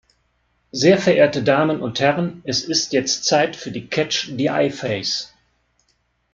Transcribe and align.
Sehr 0.71 0.97
verehrte 0.97 1.43
Damen 1.43 1.79
und 1.79 1.99
Herren, 1.99 2.41
es 2.43 2.63
ist 2.63 2.91
jetzt 2.91 3.23
Zeit 3.25 3.55
für 3.55 3.69
die 3.69 3.85
Catch-the-Eye-Phase. 3.85 5.27